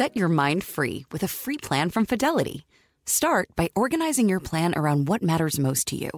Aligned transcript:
Set 0.00 0.16
your 0.16 0.30
mind 0.30 0.64
free 0.64 1.04
with 1.12 1.22
a 1.22 1.28
free 1.28 1.58
plan 1.58 1.90
from 1.90 2.06
Fidelity. 2.06 2.64
Start 3.04 3.50
by 3.54 3.68
organizing 3.74 4.30
your 4.30 4.40
plan 4.40 4.72
around 4.74 5.08
what 5.08 5.22
matters 5.22 5.58
most 5.58 5.86
to 5.88 5.94
you. 5.94 6.10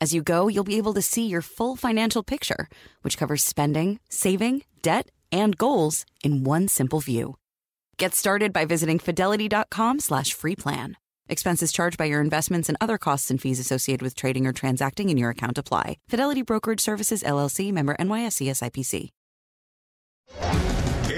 As 0.00 0.12
you 0.12 0.20
go, 0.20 0.48
you'll 0.48 0.64
be 0.72 0.78
able 0.78 0.94
to 0.94 1.00
see 1.00 1.28
your 1.28 1.40
full 1.40 1.76
financial 1.76 2.24
picture, 2.24 2.66
which 3.02 3.16
covers 3.16 3.44
spending, 3.44 4.00
saving, 4.08 4.64
debt, 4.82 5.12
and 5.30 5.56
goals 5.56 6.04
in 6.24 6.42
one 6.42 6.66
simple 6.66 6.98
view. 6.98 7.36
Get 7.98 8.16
started 8.16 8.52
by 8.52 8.64
visiting 8.64 8.98
fidelity.com 8.98 10.00
slash 10.00 10.32
free 10.32 10.56
plan. 10.56 10.96
Expenses 11.28 11.70
charged 11.70 11.98
by 11.98 12.06
your 12.06 12.20
investments 12.20 12.68
and 12.68 12.76
other 12.80 12.98
costs 12.98 13.30
and 13.30 13.40
fees 13.40 13.60
associated 13.60 14.02
with 14.02 14.16
trading 14.16 14.44
or 14.44 14.52
transacting 14.52 15.08
in 15.08 15.16
your 15.16 15.30
account 15.30 15.56
apply. 15.56 15.98
Fidelity 16.08 16.42
Brokerage 16.42 16.80
Services 16.80 17.22
LLC 17.22 17.72
member 17.72 17.96
NYSE 17.96 18.50
SIPC. 18.50 19.10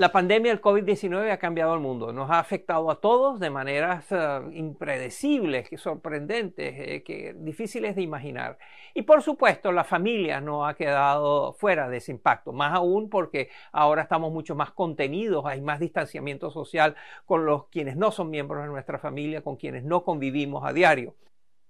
La 0.00 0.10
pandemia 0.10 0.50
del 0.50 0.62
COVID-19 0.62 1.30
ha 1.30 1.36
cambiado 1.36 1.74
el 1.74 1.80
mundo, 1.80 2.10
nos 2.10 2.30
ha 2.30 2.38
afectado 2.38 2.90
a 2.90 3.02
todos 3.02 3.38
de 3.38 3.50
maneras 3.50 4.10
uh, 4.10 4.50
impredecibles, 4.50 5.68
sorprendentes, 5.76 6.74
eh, 6.78 7.02
que, 7.02 7.34
difíciles 7.36 7.96
de 7.96 8.00
imaginar. 8.00 8.56
Y 8.94 9.02
por 9.02 9.20
supuesto, 9.20 9.72
la 9.72 9.84
familia 9.84 10.40
no 10.40 10.66
ha 10.66 10.72
quedado 10.72 11.52
fuera 11.52 11.90
de 11.90 11.98
ese 11.98 12.12
impacto, 12.12 12.50
más 12.50 12.72
aún 12.72 13.10
porque 13.10 13.50
ahora 13.72 14.00
estamos 14.00 14.32
mucho 14.32 14.54
más 14.54 14.70
contenidos, 14.70 15.44
hay 15.44 15.60
más 15.60 15.78
distanciamiento 15.78 16.50
social 16.50 16.96
con 17.26 17.44
los 17.44 17.66
quienes 17.66 17.94
no 17.98 18.10
son 18.10 18.30
miembros 18.30 18.62
de 18.62 18.70
nuestra 18.70 18.98
familia, 18.98 19.42
con 19.42 19.56
quienes 19.56 19.84
no 19.84 20.02
convivimos 20.02 20.64
a 20.64 20.72
diario. 20.72 21.14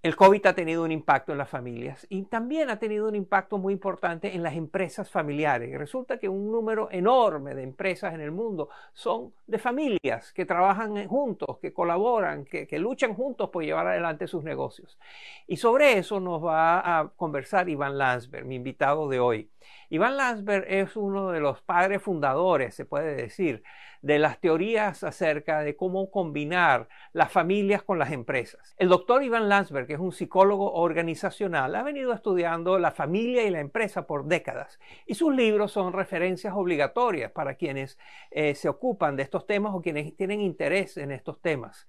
El 0.02 0.16
COVID 0.16 0.46
ha 0.46 0.54
tenido 0.54 0.82
un 0.82 0.92
impacto 0.92 1.32
en 1.32 1.36
las 1.36 1.50
familias 1.50 2.06
y 2.08 2.22
también 2.22 2.70
ha 2.70 2.78
tenido 2.78 3.06
un 3.06 3.14
impacto 3.14 3.58
muy 3.58 3.74
importante 3.74 4.34
en 4.34 4.42
las 4.42 4.54
empresas 4.54 5.10
familiares. 5.10 5.78
Resulta 5.78 6.18
que 6.18 6.26
un 6.26 6.50
número 6.50 6.88
enorme 6.90 7.54
de 7.54 7.64
empresas 7.64 8.14
en 8.14 8.22
el 8.22 8.30
mundo 8.30 8.70
son 8.94 9.34
de 9.46 9.58
familias 9.58 10.32
que 10.32 10.46
trabajan 10.46 11.06
juntos, 11.06 11.58
que 11.58 11.74
colaboran, 11.74 12.46
que, 12.46 12.66
que, 12.66 12.78
luchan 12.78 13.12
juntos 13.12 13.50
por 13.50 13.62
llevar 13.62 13.88
adelante 13.88 14.26
sus 14.26 14.42
negocios. 14.42 14.98
Y 15.46 15.58
sobre 15.58 15.98
eso 15.98 16.18
nos 16.18 16.42
va 16.42 17.00
a 17.00 17.10
conversar 17.10 17.68
Iván 17.68 17.98
Landsberg, 17.98 18.46
mi 18.46 18.54
invitado 18.54 19.06
de 19.06 19.20
hoy. 19.20 19.50
Iván 19.90 20.16
Landsberg 20.16 20.64
es 20.66 20.96
uno 20.96 21.30
de 21.30 21.40
los 21.40 21.60
padres 21.60 22.00
fundadores, 22.00 22.74
se 22.74 22.86
puede 22.86 23.16
decir, 23.16 23.62
de 24.02 24.18
las 24.18 24.40
teorías 24.40 25.04
acerca 25.04 25.60
de 25.60 25.76
cómo 25.76 26.10
combinar 26.10 26.88
las 27.12 27.30
familias 27.30 27.82
con 27.82 27.98
las 27.98 28.12
empresas. 28.12 28.74
El 28.78 28.88
doctor 28.88 29.22
Iván 29.22 29.48
Landsberg, 29.48 29.86
que 29.86 29.94
es 29.94 30.00
un 30.00 30.12
psicólogo 30.12 30.72
organizacional, 30.72 31.74
ha 31.74 31.82
venido 31.82 32.12
estudiando 32.12 32.78
la 32.78 32.92
familia 32.92 33.44
y 33.44 33.50
la 33.50 33.60
empresa 33.60 34.06
por 34.06 34.26
décadas 34.26 34.78
y 35.06 35.14
sus 35.14 35.34
libros 35.34 35.72
son 35.72 35.92
referencias 35.92 36.54
obligatorias 36.54 37.30
para 37.32 37.54
quienes 37.54 37.98
eh, 38.30 38.54
se 38.54 38.68
ocupan 38.68 39.16
de 39.16 39.22
estos 39.22 39.46
temas 39.46 39.74
o 39.74 39.82
quienes 39.82 40.16
tienen 40.16 40.40
interés 40.40 40.96
en 40.96 41.10
estos 41.10 41.40
temas. 41.40 41.86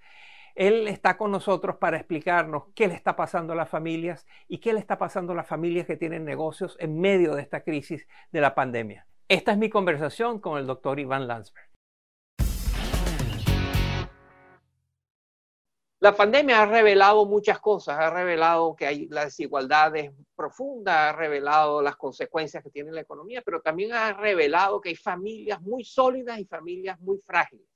Él 0.55 0.87
está 0.87 1.17
con 1.17 1.31
nosotros 1.31 1.77
para 1.77 1.97
explicarnos 1.97 2.63
qué 2.75 2.87
le 2.87 2.93
está 2.93 3.15
pasando 3.15 3.53
a 3.53 3.55
las 3.55 3.69
familias 3.69 4.27
y 4.49 4.57
qué 4.57 4.73
le 4.73 4.79
está 4.79 4.97
pasando 4.97 5.31
a 5.31 5.35
las 5.35 5.47
familias 5.47 5.87
que 5.87 5.95
tienen 5.95 6.25
negocios 6.25 6.75
en 6.79 6.99
medio 6.99 7.35
de 7.35 7.41
esta 7.41 7.63
crisis 7.63 8.05
de 8.31 8.41
la 8.41 8.53
pandemia. 8.53 9.07
Esta 9.29 9.53
es 9.53 9.57
mi 9.57 9.69
conversación 9.69 10.39
con 10.39 10.57
el 10.57 10.67
doctor 10.67 10.99
Iván 10.99 11.25
Landsberg. 11.25 11.70
La 16.03 16.15
pandemia 16.15 16.63
ha 16.63 16.65
revelado 16.65 17.27
muchas 17.27 17.59
cosas, 17.59 17.99
ha 17.99 18.09
revelado 18.09 18.75
que 18.75 18.87
hay 18.87 19.07
la 19.09 19.25
desigualdad 19.25 19.95
es 19.95 20.11
profunda, 20.35 21.09
ha 21.09 21.13
revelado 21.13 21.79
las 21.79 21.95
consecuencias 21.95 22.63
que 22.63 22.71
tiene 22.71 22.91
la 22.91 23.01
economía, 23.01 23.43
pero 23.45 23.61
también 23.61 23.93
ha 23.93 24.11
revelado 24.11 24.81
que 24.81 24.89
hay 24.89 24.95
familias 24.95 25.61
muy 25.61 25.83
sólidas 25.83 26.39
y 26.39 26.45
familias 26.45 26.99
muy 27.01 27.19
frágiles. 27.19 27.70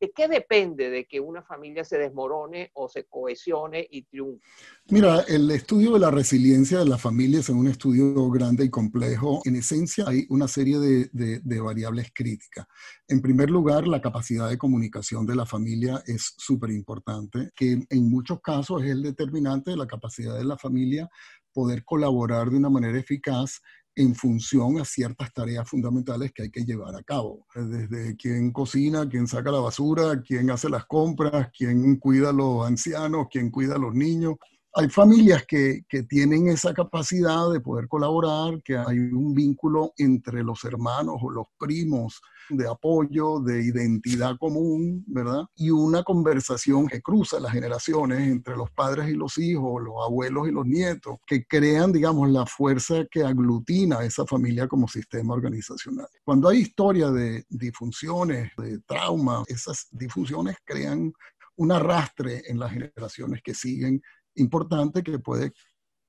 ¿De 0.00 0.12
qué 0.12 0.28
depende 0.28 0.88
de 0.88 1.04
que 1.04 1.20
una 1.20 1.42
familia 1.42 1.84
se 1.84 1.98
desmorone 1.98 2.70
o 2.72 2.88
se 2.88 3.04
cohesione 3.04 3.86
y 3.90 4.04
triunfe? 4.04 4.42
Mira, 4.88 5.20
el 5.28 5.50
estudio 5.50 5.92
de 5.92 5.98
la 5.98 6.10
resiliencia 6.10 6.78
de 6.78 6.86
las 6.86 7.02
familias 7.02 7.50
es 7.50 7.54
un 7.54 7.68
estudio 7.68 8.30
grande 8.30 8.64
y 8.64 8.70
complejo. 8.70 9.42
En 9.44 9.56
esencia, 9.56 10.06
hay 10.08 10.24
una 10.30 10.48
serie 10.48 10.78
de, 10.78 11.10
de, 11.12 11.60
variables 11.60 12.10
críticas. 12.14 12.66
En 13.08 13.20
primer 13.20 13.50
lugar, 13.50 13.86
la 13.86 14.00
capacidad 14.00 14.48
de 14.48 14.56
comunicación 14.56 15.26
de 15.26 15.36
la 15.36 15.44
familia 15.44 16.02
es 16.06 16.34
súper 16.38 16.70
importante, 16.70 17.50
que 17.54 17.84
en 17.86 18.10
muchos 18.10 18.40
casos 18.40 18.82
es 18.82 18.90
el 18.92 19.02
determinante 19.02 19.72
de 19.72 19.76
la 19.76 19.86
capacidad 19.86 20.34
de 20.34 20.44
la 20.44 20.56
familia 20.56 21.10
poder 21.52 21.84
colaborar 21.84 22.48
de 22.48 22.56
una 22.56 22.70
manera 22.70 22.98
eficaz 22.98 23.60
en 24.00 24.14
función 24.14 24.80
a 24.80 24.84
ciertas 24.84 25.32
tareas 25.32 25.68
fundamentales 25.68 26.32
que 26.32 26.44
hay 26.44 26.50
que 26.50 26.64
llevar 26.64 26.96
a 26.96 27.02
cabo. 27.02 27.46
Desde 27.54 28.16
quién 28.16 28.50
cocina, 28.52 29.08
quién 29.08 29.26
saca 29.26 29.50
la 29.50 29.60
basura, 29.60 30.22
quién 30.22 30.50
hace 30.50 30.68
las 30.68 30.86
compras, 30.86 31.50
quién 31.56 31.96
cuida 31.96 32.30
a 32.30 32.32
los 32.32 32.66
ancianos, 32.66 33.26
quién 33.30 33.50
cuida 33.50 33.76
a 33.76 33.78
los 33.78 33.94
niños. 33.94 34.34
Hay 34.74 34.88
familias 34.88 35.44
que, 35.46 35.82
que, 35.88 36.04
tienen 36.04 36.48
esa 36.48 36.72
capacidad 36.72 37.50
de 37.52 37.60
poder 37.60 37.88
colaborar, 37.88 38.62
que 38.62 38.76
hay 38.76 38.98
un 38.98 39.34
vínculo 39.34 39.92
entre 39.98 40.44
los 40.44 40.64
hermanos 40.64 41.16
o 41.22 41.30
los 41.30 41.46
primos 41.58 42.20
de 42.50 42.68
apoyo, 42.68 43.40
de 43.40 43.64
identidad 43.64 44.36
común, 44.38 45.04
¿verdad? 45.06 45.44
Y 45.56 45.70
una 45.70 46.02
conversación 46.02 46.86
que 46.86 47.00
cruza 47.00 47.40
las 47.40 47.52
generaciones 47.52 48.20
entre 48.20 48.56
los 48.56 48.70
padres 48.70 49.08
y 49.08 49.14
los 49.14 49.38
hijos, 49.38 49.82
los 49.82 49.94
abuelos 50.04 50.48
y 50.48 50.52
los 50.52 50.66
nietos, 50.66 51.16
que 51.26 51.44
crean, 51.44 51.92
digamos, 51.92 52.28
la 52.30 52.46
fuerza 52.46 53.04
que 53.10 53.24
aglutina 53.24 53.98
a 53.98 54.04
esa 54.04 54.26
familia 54.26 54.66
como 54.68 54.88
sistema 54.88 55.34
organizacional. 55.34 56.08
Cuando 56.24 56.48
hay 56.48 56.58
historia 56.58 57.10
de 57.10 57.44
disfunciones, 57.48 58.50
de 58.56 58.78
trauma, 58.80 59.44
esas 59.46 59.88
disfunciones 59.92 60.56
crean 60.64 61.12
un 61.56 61.72
arrastre 61.72 62.42
en 62.46 62.58
las 62.58 62.72
generaciones 62.72 63.42
que 63.42 63.54
siguen 63.54 64.00
importante 64.34 65.02
que 65.02 65.18
puede 65.18 65.52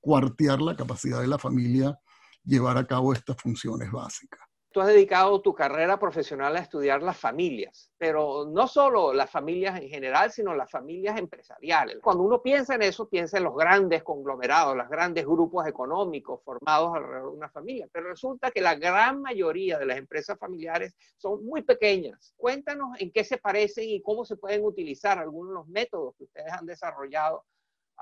cuartear 0.00 0.60
la 0.60 0.76
capacidad 0.76 1.20
de 1.20 1.28
la 1.28 1.38
familia 1.38 1.98
llevar 2.44 2.76
a 2.76 2.86
cabo 2.86 3.12
estas 3.12 3.36
funciones 3.36 3.90
básicas. 3.90 4.40
Tú 4.72 4.80
has 4.80 4.88
dedicado 4.88 5.42
tu 5.42 5.54
carrera 5.54 5.98
profesional 5.98 6.56
a 6.56 6.60
estudiar 6.60 7.02
las 7.02 7.18
familias, 7.18 7.92
pero 7.98 8.46
no 8.50 8.66
solo 8.66 9.12
las 9.12 9.30
familias 9.30 9.78
en 9.78 9.90
general, 9.90 10.32
sino 10.32 10.54
las 10.54 10.70
familias 10.70 11.18
empresariales. 11.18 11.98
Cuando 12.02 12.22
uno 12.22 12.40
piensa 12.40 12.74
en 12.76 12.80
eso, 12.80 13.06
piensa 13.06 13.36
en 13.36 13.44
los 13.44 13.54
grandes 13.54 14.02
conglomerados, 14.02 14.74
los 14.74 14.88
grandes 14.88 15.26
grupos 15.26 15.66
económicos 15.66 16.40
formados 16.42 16.96
alrededor 16.96 17.32
de 17.32 17.36
una 17.36 17.50
familia, 17.50 17.86
pero 17.92 18.08
resulta 18.08 18.50
que 18.50 18.62
la 18.62 18.74
gran 18.74 19.20
mayoría 19.20 19.78
de 19.78 19.84
las 19.84 19.98
empresas 19.98 20.38
familiares 20.38 20.96
son 21.18 21.44
muy 21.44 21.60
pequeñas. 21.60 22.32
Cuéntanos 22.38 22.98
en 22.98 23.12
qué 23.12 23.24
se 23.24 23.36
parecen 23.36 23.84
y 23.86 24.00
cómo 24.00 24.24
se 24.24 24.36
pueden 24.36 24.64
utilizar 24.64 25.18
algunos 25.18 25.50
de 25.50 25.54
los 25.54 25.68
métodos 25.68 26.14
que 26.16 26.24
ustedes 26.24 26.50
han 26.50 26.64
desarrollado 26.64 27.44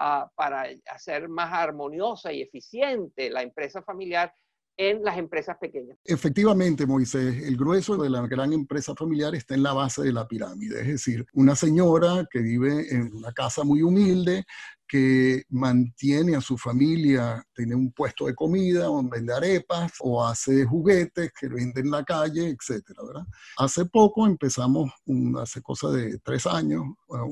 uh, 0.00 0.28
para 0.34 0.66
hacer 0.86 1.28
más 1.28 1.52
armoniosa 1.52 2.32
y 2.32 2.42
eficiente 2.42 3.30
la 3.30 3.42
empresa 3.42 3.82
familiar 3.82 4.32
en 4.80 5.02
las 5.04 5.18
empresas 5.18 5.58
pequeñas. 5.60 5.98
Efectivamente, 6.04 6.86
Moisés, 6.86 7.42
el 7.42 7.54
grueso 7.56 7.98
de 7.98 8.08
la 8.08 8.26
gran 8.26 8.54
empresa 8.54 8.94
familiar 8.94 9.34
está 9.34 9.54
en 9.54 9.62
la 9.62 9.74
base 9.74 10.02
de 10.02 10.12
la 10.12 10.26
pirámide, 10.26 10.80
es 10.80 10.86
decir, 10.86 11.26
una 11.34 11.54
señora 11.54 12.26
que 12.30 12.38
vive 12.38 12.88
en 12.90 13.14
una 13.14 13.30
casa 13.32 13.62
muy 13.62 13.82
humilde, 13.82 14.46
que 14.88 15.44
mantiene 15.50 16.34
a 16.34 16.40
su 16.40 16.56
familia, 16.56 17.44
tiene 17.54 17.74
un 17.74 17.92
puesto 17.92 18.26
de 18.26 18.34
comida, 18.34 18.90
o 18.90 19.02
vende 19.02 19.34
arepas, 19.34 19.92
o 20.00 20.24
hace 20.24 20.64
juguetes 20.64 21.30
que 21.38 21.48
vende 21.48 21.82
en 21.82 21.90
la 21.90 22.02
calle, 22.02 22.48
etcétera. 22.48 23.02
Hace 23.58 23.84
poco 23.84 24.26
empezamos, 24.26 24.90
un, 25.04 25.36
hace 25.36 25.60
cosa 25.60 25.90
de 25.90 26.18
tres 26.20 26.46
años, 26.46 26.84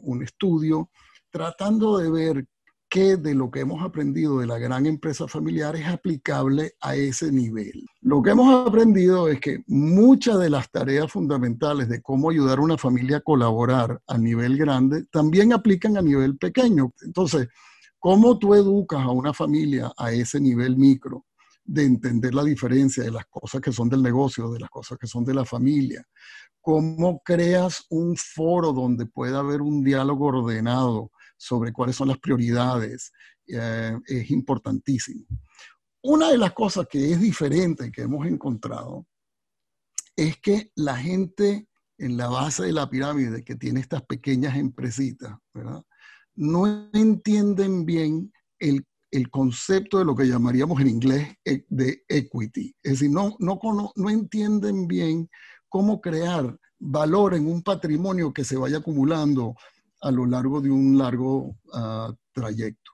un 0.03 0.23
estudio 0.23 0.91
tratando 1.31 1.99
de 1.99 2.11
ver 2.11 2.47
qué 2.88 3.17
de 3.17 3.35
lo 3.35 3.50
que 3.50 3.61
hemos 3.61 3.82
aprendido 3.82 4.38
de 4.38 4.46
la 4.46 4.58
gran 4.58 4.87
empresa 4.87 5.29
familiar 5.29 5.76
es 5.76 5.87
aplicable 5.87 6.73
a 6.81 6.96
ese 6.96 7.31
nivel. 7.31 7.87
Lo 8.00 8.23
que 8.23 8.31
hemos 8.31 8.67
aprendido 8.67 9.29
es 9.29 9.40
que 9.40 9.62
muchas 9.67 10.38
de 10.38 10.50
las 10.50 10.70
tareas 10.70 11.11
fundamentales 11.12 11.88
de 11.88 12.00
cómo 12.00 12.31
ayudar 12.31 12.58
a 12.58 12.62
una 12.62 12.79
familia 12.79 13.19
a 13.19 13.23
colaborar 13.23 14.00
a 14.06 14.19
nivel 14.19 14.56
grande 14.56 15.05
también 15.11 15.52
aplican 15.52 15.96
a 15.96 16.02
nivel 16.02 16.38
pequeño. 16.38 16.93
Entonces, 17.02 17.49
¿cómo 17.99 18.38
tú 18.38 18.55
educas 18.55 19.00
a 19.00 19.11
una 19.11 19.35
familia 19.35 19.93
a 19.96 20.12
ese 20.12 20.40
nivel 20.40 20.76
micro? 20.76 21.25
de 21.70 21.85
entender 21.85 22.35
la 22.35 22.44
diferencia 22.44 23.05
de 23.05 23.11
las 23.11 23.26
cosas 23.26 23.61
que 23.61 23.73
son 23.73 23.90
del 23.90 24.02
negocio, 24.02 24.50
de 24.50 24.58
las 24.58 24.70
cosas 24.70 24.96
que 24.96 25.06
son 25.06 25.23
de 25.23 25.35
la 25.35 25.44
familia. 25.44 26.02
¿Cómo 26.62 27.20
creas 27.23 27.85
un 27.90 28.17
foro 28.17 28.73
donde 28.73 29.05
pueda 29.05 29.40
haber 29.40 29.61
un 29.61 29.85
diálogo 29.85 30.29
ordenado 30.29 31.11
sobre 31.38 31.73
cuáles 31.73 31.96
son 31.96 32.08
las 32.08 32.19
prioridades? 32.19 33.11
Eh, 33.46 33.96
es 34.06 34.31
importantísimo. 34.31 35.25
Una 36.02 36.31
de 36.31 36.38
las 36.38 36.52
cosas 36.52 36.87
que 36.87 37.12
es 37.12 37.20
diferente 37.20 37.90
que 37.90 38.02
hemos 38.02 38.26
encontrado 38.26 39.06
es 40.14 40.37
que 40.38 40.70
la 40.75 40.96
gente 40.96 41.69
en 41.96 42.17
la 42.17 42.29
base 42.29 42.64
de 42.64 42.73
la 42.73 42.90
pirámide 42.90 43.43
que 43.43 43.56
tiene 43.56 43.81
estas 43.81 44.02
pequeñas 44.02 44.56
empresitas, 44.56 45.37
no 46.37 46.90
entienden 46.93 47.85
bien 47.85 48.32
el 48.61 48.85
el 49.11 49.31
concepto 49.31 49.99
de 49.99 50.05
lo 50.05 50.14
que 50.14 50.26
llamaríamos 50.26 50.81
en 50.81 50.88
inglés 50.88 51.29
e, 51.44 51.64
de 51.69 52.05
equity. 52.08 52.75
Es 52.82 52.93
decir, 52.93 53.11
no, 53.11 53.37
no, 53.38 53.58
no 53.94 54.11
entienden 54.11 54.87
bien 54.87 55.29
cómo 55.69 56.00
crear 56.00 56.58
valor 56.79 57.35
en 57.35 57.46
un 57.46 57.62
patrimonio 57.62 58.32
que 58.32 58.44
se 58.44 58.56
vaya 58.56 58.79
acumulando 58.79 59.55
a 60.00 60.11
lo 60.11 60.27
largo 60.27 60.61
de 60.61 60.71
un 60.71 60.97
largo 60.97 61.56
ah, 61.73 62.12
trayecto. 62.33 62.93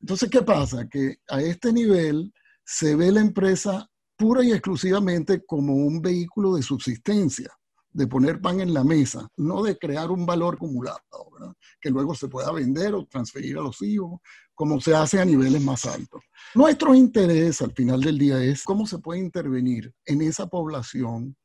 Entonces, 0.00 0.30
¿qué 0.30 0.42
pasa? 0.42 0.88
Que 0.88 1.16
a 1.28 1.40
este 1.40 1.72
nivel 1.72 2.32
se 2.64 2.96
ve 2.96 3.12
la 3.12 3.20
empresa 3.20 3.88
pura 4.16 4.44
y 4.44 4.52
exclusivamente 4.52 5.44
como 5.44 5.74
un 5.74 6.00
vehículo 6.00 6.54
de 6.54 6.62
subsistencia 6.62 7.50
de 7.96 8.06
poner 8.06 8.42
pan 8.42 8.60
en 8.60 8.74
la 8.74 8.84
mesa, 8.84 9.26
no 9.38 9.62
de 9.62 9.78
crear 9.78 10.10
un 10.10 10.26
valor 10.26 10.56
acumulado, 10.56 11.00
que 11.80 11.88
luego 11.88 12.14
se 12.14 12.28
pueda 12.28 12.52
vender 12.52 12.94
o 12.94 13.06
transferir 13.06 13.56
a 13.56 13.62
los 13.62 13.80
hijos, 13.80 14.20
como 14.54 14.78
se 14.82 14.94
hace 14.94 15.18
a 15.18 15.24
niveles 15.24 15.62
más 15.62 15.86
altos. 15.86 16.20
Nuestro 16.54 16.94
interés 16.94 17.62
al 17.62 17.72
final 17.72 18.02
del 18.02 18.18
día 18.18 18.42
es 18.42 18.64
cómo 18.64 18.86
se 18.86 18.98
puede 18.98 19.20
intervenir 19.20 19.94
en 20.04 20.20
esa 20.20 20.46
población, 20.46 21.38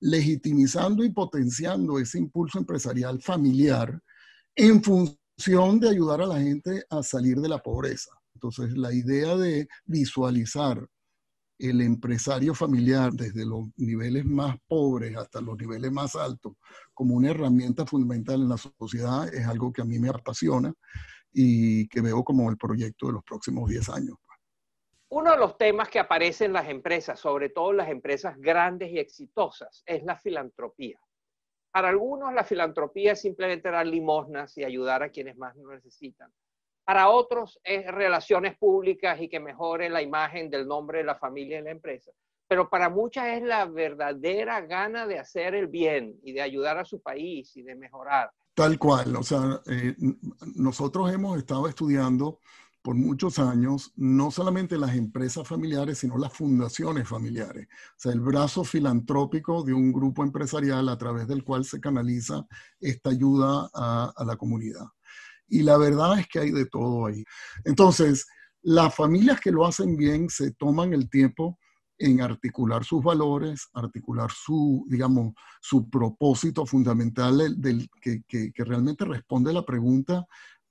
legitimizando 0.00 1.04
y 1.04 1.10
potenciando 1.10 1.98
ese 1.98 2.18
impulso 2.18 2.58
empresarial 2.58 3.20
familiar 3.20 4.00
en 4.58 4.82
función 4.82 5.78
de 5.78 5.88
ayudar 5.88 6.20
a 6.20 6.26
la 6.26 6.40
gente 6.40 6.84
a 6.90 7.00
salir 7.04 7.36
de 7.36 7.48
la 7.48 7.62
pobreza. 7.62 8.10
Entonces, 8.34 8.76
la 8.76 8.92
idea 8.92 9.36
de 9.36 9.68
visualizar 9.84 10.84
el 11.60 11.80
empresario 11.80 12.54
familiar 12.54 13.12
desde 13.12 13.46
los 13.46 13.68
niveles 13.76 14.24
más 14.24 14.56
pobres 14.66 15.16
hasta 15.16 15.40
los 15.40 15.56
niveles 15.56 15.92
más 15.92 16.16
altos 16.16 16.54
como 16.92 17.14
una 17.14 17.30
herramienta 17.30 17.86
fundamental 17.86 18.42
en 18.42 18.48
la 18.48 18.56
sociedad 18.56 19.32
es 19.32 19.46
algo 19.46 19.72
que 19.72 19.82
a 19.82 19.84
mí 19.84 19.98
me 20.00 20.08
apasiona 20.08 20.74
y 21.32 21.86
que 21.88 22.00
veo 22.00 22.24
como 22.24 22.50
el 22.50 22.56
proyecto 22.56 23.06
de 23.06 23.12
los 23.12 23.24
próximos 23.24 23.70
10 23.70 23.88
años. 23.90 24.16
Uno 25.10 25.30
de 25.30 25.38
los 25.38 25.56
temas 25.56 25.88
que 25.88 26.00
aparece 26.00 26.46
en 26.46 26.52
las 26.52 26.68
empresas, 26.68 27.18
sobre 27.20 27.48
todo 27.48 27.70
en 27.70 27.76
las 27.78 27.90
empresas 27.90 28.36
grandes 28.38 28.90
y 28.90 28.98
exitosas, 28.98 29.84
es 29.86 30.02
la 30.02 30.16
filantropía. 30.16 30.98
Para 31.70 31.88
algunos 31.88 32.32
la 32.32 32.44
filantropía 32.44 33.12
es 33.12 33.20
simplemente 33.20 33.70
dar 33.70 33.86
limosnas 33.86 34.56
y 34.56 34.64
ayudar 34.64 35.02
a 35.02 35.10
quienes 35.10 35.36
más 35.36 35.56
lo 35.56 35.70
necesitan. 35.70 36.32
Para 36.84 37.10
otros 37.10 37.60
es 37.62 37.86
relaciones 37.86 38.56
públicas 38.56 39.20
y 39.20 39.28
que 39.28 39.40
mejore 39.40 39.90
la 39.90 40.00
imagen 40.00 40.48
del 40.48 40.66
nombre 40.66 40.98
de 40.98 41.04
la 41.04 41.16
familia 41.16 41.58
en 41.58 41.64
la 41.64 41.70
empresa. 41.70 42.10
Pero 42.48 42.70
para 42.70 42.88
muchas 42.88 43.26
es 43.36 43.42
la 43.42 43.66
verdadera 43.66 44.62
gana 44.62 45.06
de 45.06 45.18
hacer 45.18 45.54
el 45.54 45.66
bien 45.66 46.18
y 46.22 46.32
de 46.32 46.40
ayudar 46.40 46.78
a 46.78 46.86
su 46.86 47.02
país 47.02 47.54
y 47.58 47.62
de 47.62 47.74
mejorar. 47.74 48.30
Tal 48.54 48.78
cual, 48.78 49.14
o 49.16 49.22
sea, 49.22 49.60
eh, 49.66 49.94
nosotros 50.56 51.12
hemos 51.12 51.36
estado 51.36 51.68
estudiando 51.68 52.40
por 52.88 52.96
muchos 52.96 53.38
años 53.38 53.92
no 53.96 54.30
solamente 54.30 54.78
las 54.78 54.96
empresas 54.96 55.46
familiares, 55.46 55.98
sino 55.98 56.16
las 56.16 56.32
fundaciones 56.32 57.06
familiares, 57.06 57.68
o 57.70 57.94
sea, 57.98 58.12
el 58.12 58.20
brazo 58.20 58.64
filantrópico 58.64 59.62
de 59.62 59.74
un 59.74 59.92
grupo 59.92 60.24
empresarial 60.24 60.88
a 60.88 60.96
través 60.96 61.28
del 61.28 61.44
cual 61.44 61.66
se 61.66 61.80
canaliza 61.80 62.46
esta 62.80 63.10
ayuda 63.10 63.68
a 63.74 64.24
la 64.26 64.36
comunidad. 64.36 64.86
Y 65.48 65.64
la 65.64 65.76
verdad 65.76 66.18
es 66.18 66.28
que 66.28 66.38
hay 66.38 66.50
de 66.50 66.64
todo 66.64 67.04
ahí. 67.04 67.22
Entonces, 67.66 68.26
las 68.62 68.94
familias 68.94 69.38
que 69.38 69.52
lo 69.52 69.66
hacen 69.66 69.94
bien 69.94 70.30
se 70.30 70.52
toman 70.52 70.94
el 70.94 71.10
tiempo 71.10 71.58
en 71.98 72.22
articular 72.22 72.84
sus 72.84 73.04
valores, 73.04 73.68
articular 73.74 74.30
su, 74.30 74.86
digamos, 74.88 75.34
su 75.60 75.90
propósito 75.90 76.64
fundamental 76.64 77.54
del, 77.60 77.86
que, 78.00 78.22
que, 78.26 78.64
realmente 78.64 79.04
responde 79.04 79.50
a 79.50 79.54
la 79.54 79.66
pregunta 79.66 80.24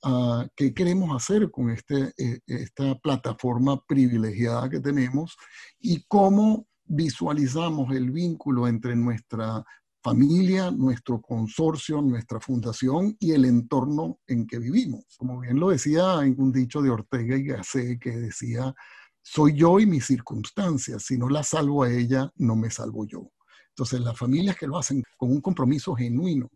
uh, 0.04 0.48
qué 0.56 0.74
queremos 0.74 1.16
hacer 1.16 1.50
con 1.52 1.70
este, 1.70 2.14
eh, 2.18 2.40
esta 2.48 2.96
plataforma 2.96 3.82
privilegiada 3.88 4.70
que 4.70 4.80
tenemos 4.80 5.36
y 5.80 6.04
cómo 6.08 6.68
visualizamos 6.86 7.94
el 7.96 8.12
vínculo 8.12 8.68
entre 8.68 8.96
nuestra 8.96 9.64
familia, 10.02 10.72
nuestro 10.72 11.22
consorcio, 11.22 12.02
nuestra 12.02 12.40
fundación 12.40 13.18
y 13.20 13.32
el 13.32 13.46
entorno 13.46 14.20
en 14.28 14.48
que 14.48 14.60
vivimos. 14.60 15.04
Como 15.18 15.40
bien 15.42 15.60
lo 15.60 15.70
decía 15.70 16.22
en 16.24 16.36
un 16.40 16.52
dicho 16.52 16.82
de 16.82 16.90
Ortega 16.90 17.36
y 17.36 17.44
Gasset 17.44 18.00
que 18.00 18.12
decía, 18.12 18.74
soy 19.22 19.56
yo 19.56 19.80
y 19.80 19.86
mis 19.86 20.06
circunstancias, 20.06 21.04
si 21.04 21.18
no 21.18 21.28
la 21.28 21.44
salvo 21.44 21.84
a 21.84 21.92
ella, 21.92 22.32
no 22.38 22.56
me 22.56 22.70
salvo 22.72 23.06
yo. 23.06 23.30
Entonces 23.70 24.00
las 24.00 24.18
familias 24.18 24.56
que 24.56 24.68
lo 24.68 24.78
hacen 24.78 25.04
con 25.18 25.30
un 25.30 25.42
compromiso 25.42 25.94
genuino 25.94 26.50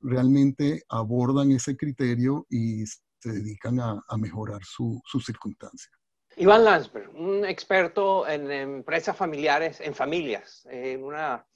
realmente 0.00 0.82
abordan 0.88 1.52
ese 1.52 1.76
criterio 1.76 2.46
y 2.50 2.84
se 2.86 3.32
dedican 3.32 3.80
a, 3.80 4.02
mejorar 4.18 4.62
sus 4.64 5.00
su 5.04 5.20
circunstancias. 5.20 5.92
Iván 6.36 6.64
Landsberg, 6.64 7.14
un 7.14 7.44
experto 7.44 8.28
en 8.28 8.50
empresas 8.50 9.16
familiares, 9.16 9.80
en 9.80 9.94
familias, 9.94 10.66
en 10.70 11.02
una 11.02 11.46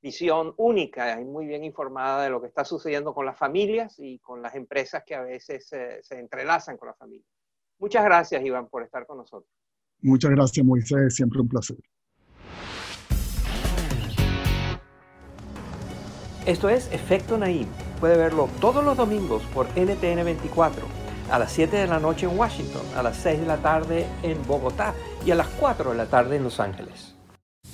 visión 0.00 0.54
única 0.56 1.20
y 1.20 1.24
muy 1.24 1.46
bien 1.46 1.62
informada 1.62 2.24
de 2.24 2.30
lo 2.30 2.40
que 2.40 2.46
está 2.46 2.64
sucediendo 2.64 3.12
con 3.12 3.26
las 3.26 3.36
familias 3.36 3.98
y 3.98 4.18
con 4.20 4.40
las 4.40 4.54
empresas 4.54 5.02
que 5.04 5.14
a 5.14 5.20
veces 5.20 5.68
se 5.68 6.18
entrelazan 6.18 6.78
con 6.78 6.88
la 6.88 6.94
familia. 6.94 7.26
Muchas 7.78 8.04
gracias, 8.04 8.42
Iván, 8.42 8.68
por 8.68 8.82
estar 8.82 9.06
con 9.06 9.18
nosotros. 9.18 9.50
Muchas 10.02 10.30
gracias, 10.30 10.64
Moisés. 10.64 11.14
Siempre 11.14 11.40
un 11.40 11.48
placer. 11.48 11.76
Esto 16.46 16.68
es 16.68 16.90
Efecto 16.92 17.36
Naim. 17.36 17.66
Puede 18.00 18.16
verlo 18.16 18.48
todos 18.60 18.82
los 18.82 18.96
domingos 18.96 19.42
por 19.52 19.66
NTN 19.76 20.24
24, 20.24 20.86
a 21.30 21.38
las 21.38 21.52
7 21.52 21.76
de 21.76 21.86
la 21.86 22.00
noche 22.00 22.26
en 22.26 22.36
Washington, 22.36 22.82
a 22.96 23.02
las 23.02 23.18
6 23.18 23.40
de 23.40 23.46
la 23.46 23.58
tarde 23.58 24.06
en 24.22 24.42
Bogotá 24.46 24.94
y 25.24 25.30
a 25.30 25.34
las 25.34 25.48
4 25.48 25.90
de 25.90 25.96
la 25.96 26.06
tarde 26.06 26.36
en 26.36 26.44
Los 26.44 26.60
Ángeles. 26.60 27.14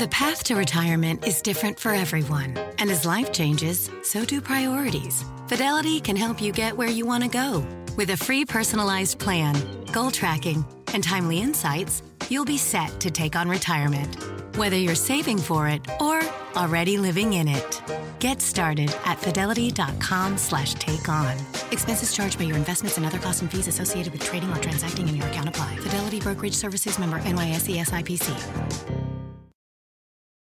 The 0.00 0.08
path 0.08 0.44
to 0.44 0.56
retirement 0.56 1.26
is 1.26 1.42
different 1.42 1.78
for 1.78 1.92
everyone. 1.92 2.56
And 2.78 2.90
as 2.90 3.04
life 3.04 3.30
changes, 3.30 3.90
so 4.02 4.24
do 4.24 4.40
priorities. 4.40 5.22
Fidelity 5.48 6.00
can 6.00 6.16
help 6.16 6.40
you 6.40 6.50
get 6.50 6.74
where 6.74 6.88
you 6.88 7.04
want 7.04 7.24
to 7.24 7.28
go. 7.28 7.62
With 7.94 8.08
a 8.08 8.16
free 8.16 8.46
personalized 8.46 9.18
plan, 9.18 9.54
goal 9.92 10.10
tracking, 10.10 10.64
and 10.94 11.04
timely 11.04 11.40
insights, 11.40 12.02
you'll 12.30 12.46
be 12.46 12.56
set 12.56 13.00
to 13.00 13.10
take 13.10 13.36
on 13.36 13.50
retirement. 13.50 14.16
Whether 14.56 14.76
you're 14.76 14.94
saving 14.94 15.36
for 15.38 15.68
it 15.68 15.86
or 16.00 16.22
already 16.56 16.96
living 16.96 17.34
in 17.34 17.46
it. 17.46 17.82
Get 18.18 18.40
started 18.40 18.94
at 19.04 19.18
fidelity.com 19.18 20.38
slash 20.38 20.72
take 20.74 21.06
on. 21.08 21.36
Expenses 21.70 22.14
charged 22.14 22.38
by 22.38 22.44
your 22.44 22.56
investments 22.56 22.96
and 22.96 23.04
other 23.04 23.18
costs 23.18 23.42
and 23.42 23.50
fees 23.50 23.68
associated 23.68 24.14
with 24.14 24.24
trading 24.24 24.50
or 24.50 24.56
transacting 24.56 25.06
in 25.08 25.16
your 25.16 25.26
account 25.26 25.50
apply. 25.50 25.76
Fidelity 25.76 26.18
Brokerage 26.20 26.54
Services 26.54 26.98
member 26.98 27.18
NYSE 27.18 27.76
SIPC. 27.84 29.01